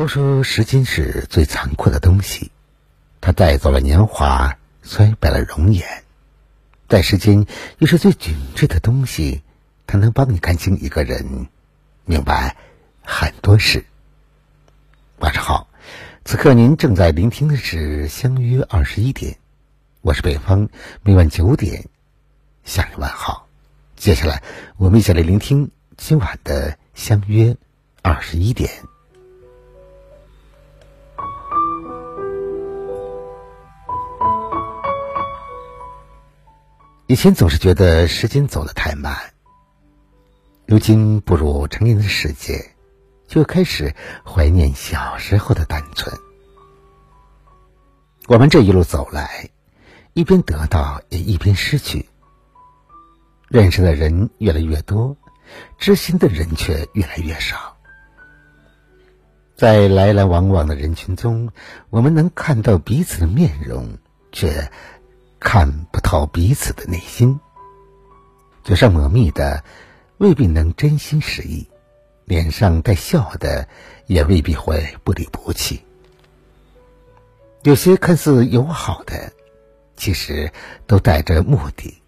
[0.00, 2.50] 都说时间是最残酷的东西，
[3.20, 5.84] 它带走了年华，衰败了容颜；
[6.88, 7.44] 但时间
[7.76, 9.42] 又是最紧致的东西，
[9.86, 11.48] 它能帮你看清一个人，
[12.06, 12.56] 明白
[13.02, 13.84] 很多事。
[15.18, 15.68] 晚上好，
[16.24, 19.32] 此刻您正在聆听的是《相约二十一点》，
[20.00, 20.70] 我是北方，
[21.02, 21.90] 每晚九点
[22.64, 23.46] 向你问好。
[23.96, 24.42] 接下来，
[24.78, 27.54] 我们一起来聆听今晚的《相约
[28.00, 28.70] 二十一点》。
[37.10, 39.16] 以前总是觉得时间走得太慢，
[40.64, 42.70] 如今步入成年的世界，
[43.26, 46.16] 就开始怀念小时候的单纯。
[48.28, 49.50] 我们这一路走来，
[50.12, 52.08] 一边得到，也一边失去。
[53.48, 55.16] 认识的人越来越多，
[55.78, 57.76] 知心的人却越来越少。
[59.56, 61.50] 在来来往往的人群中，
[61.88, 63.98] 我们能看到彼此的面容，
[64.30, 64.70] 却。
[65.40, 67.40] 看不透彼此的内心，
[68.62, 69.64] 嘴上抹蜜的
[70.18, 71.66] 未必能真心实意，
[72.26, 73.66] 脸上带笑的
[74.06, 75.82] 也未必会不离不弃。
[77.62, 79.32] 有些看似友好的，
[79.96, 80.52] 其实
[80.86, 82.02] 都带着目的；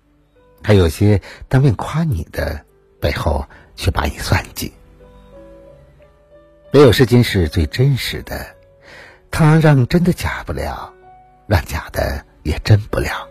[0.62, 2.66] 还有些当面夸你的，
[3.00, 4.72] 背后却把你算计。
[6.70, 8.54] 没有时间是最真实的，
[9.30, 10.92] 它让真的假不了，
[11.46, 12.26] 让假的。
[12.42, 13.28] 也真不了。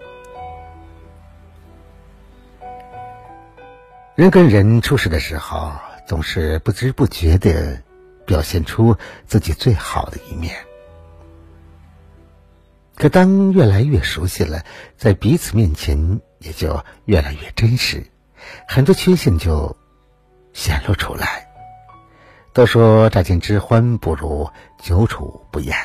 [4.15, 5.71] 人跟人处事的时候，
[6.07, 7.81] 总是不知不觉的
[8.25, 10.55] 表现出自己最好的一面。
[12.95, 14.63] 可当越来越熟悉了，
[14.95, 18.05] 在彼此面前也就越来越真实，
[18.67, 19.75] 很多缺陷就
[20.53, 21.47] 显露出来。
[22.53, 24.51] 都说乍见之欢不如
[24.83, 25.75] 久处不厌，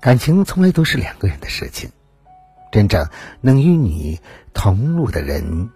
[0.00, 1.90] 感情从来都是两个人的事情。
[2.72, 3.08] 真正
[3.42, 4.18] 能与你
[4.54, 5.70] 同路的人，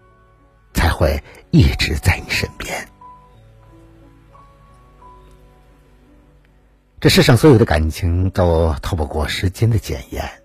[0.72, 2.88] 才会一直在你身边。
[6.98, 10.42] 这世上所有的感情都逃不过时间的检验。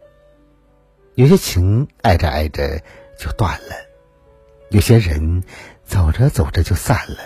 [1.16, 2.84] 有些情爱着爱着
[3.18, 3.76] 就断了，
[4.70, 5.44] 有些人
[5.86, 7.18] 走着走着就散了，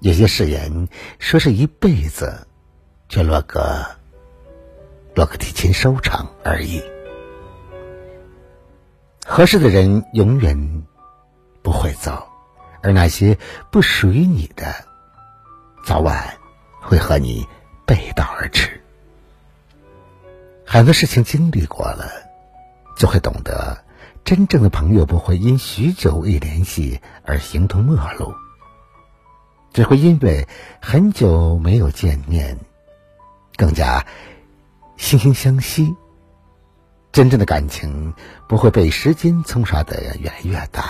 [0.00, 0.88] 有些誓言
[1.20, 2.46] 说是一辈子，
[3.08, 3.86] 却落个
[5.14, 6.82] 落个提前收场而已。
[9.36, 10.82] 合适的人永远
[11.60, 12.26] 不会走，
[12.82, 13.36] 而那些
[13.70, 14.74] 不属于你的，
[15.84, 16.38] 早晚
[16.80, 17.46] 会和你
[17.84, 18.80] 背道而驰。
[20.64, 22.10] 很多事情经历过了，
[22.96, 23.84] 就会懂得，
[24.24, 28.34] 真正的朋友不会因许久未联系而形同陌路，
[29.74, 30.48] 只会因为
[30.80, 32.58] 很久没有见面，
[33.56, 34.06] 更加
[34.96, 35.94] 惺惺相惜。
[37.16, 38.12] 真正的感情
[38.46, 40.84] 不会被时间冲刷的越来越淡，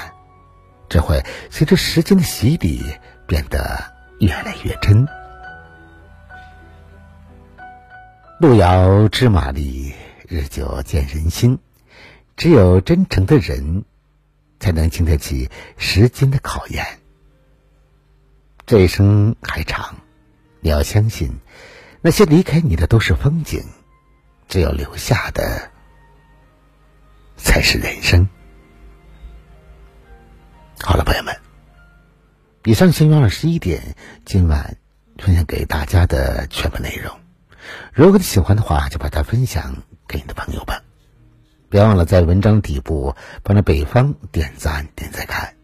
[0.88, 2.84] 只会随着时间的洗礼
[3.28, 5.06] 变得越来越真。
[8.40, 9.94] 路遥知马力，
[10.26, 11.60] 日久见人心。
[12.36, 13.84] 只有真诚的人，
[14.58, 16.84] 才能经得起时间的考验。
[18.66, 19.94] 这一生还长，
[20.58, 21.38] 你要相信，
[22.00, 23.62] 那些离开你的都是风景，
[24.48, 25.70] 只有留下的。
[27.36, 28.28] 才是人生。
[30.82, 31.36] 好了，朋友们，
[32.64, 34.76] 以上先约二十一点，今晚
[35.18, 37.12] 分享给大家的全部内容。
[37.92, 40.82] 如果你喜欢的话，就把它分享给你的朋友吧。
[41.68, 45.54] 别忘了在文章底部帮着北方点赞点赞看。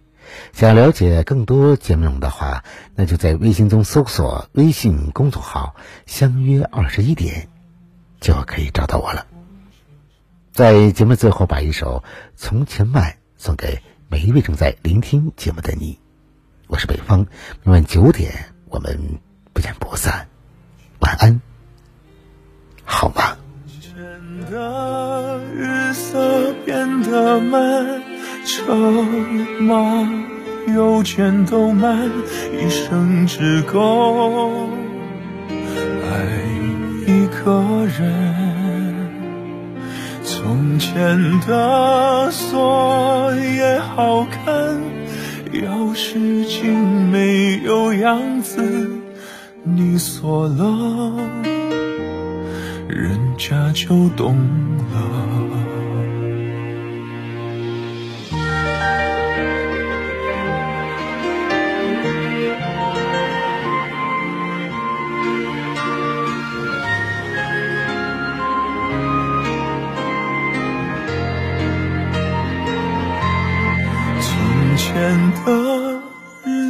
[0.52, 7.48] 想了解更多节目内容的话，那就在微信中搜索微信公众号“相约二十一点”，
[8.20, 9.26] 就可以找到我了。
[10.52, 12.04] 在节目最后，把一首
[12.36, 13.80] 《从前慢》送给
[14.10, 15.98] 每一位正在聆听节目的你。
[16.66, 17.26] 我是北方，
[17.64, 19.18] 每晚九点，我们
[19.54, 20.28] 不见不散。
[21.00, 21.40] 晚安，
[22.84, 23.38] 好吗？
[25.56, 28.02] 日色变得漫
[28.44, 28.76] 长
[29.62, 30.06] 吗？
[30.68, 32.10] 邮件都慢，
[32.60, 34.68] 一生只够
[36.04, 36.26] 爱
[37.06, 38.61] 一个人。
[40.42, 44.76] 从前的锁也好看，
[45.52, 46.76] 钥匙竟
[47.10, 48.90] 没有样子，
[49.62, 51.12] 你锁了，
[52.88, 54.34] 人家就懂
[54.92, 55.41] 了。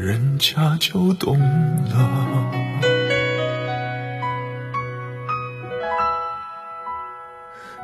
[0.00, 2.50] 人家就懂了。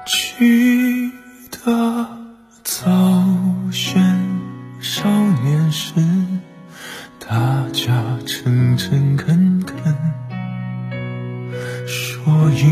[0.06, 1.12] 记
[1.50, 2.08] 得
[2.62, 2.90] 早
[3.70, 4.02] 先
[4.80, 5.06] 少
[5.44, 5.92] 年时，
[7.18, 7.92] 大家
[8.24, 9.94] 诚诚恳恳，
[11.86, 12.64] 说一